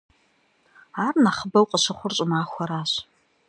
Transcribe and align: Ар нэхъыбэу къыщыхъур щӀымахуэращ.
Ар 1.05 1.15
нэхъыбэу 1.23 1.69
къыщыхъур 1.69 2.13
щӀымахуэращ. 2.17 2.91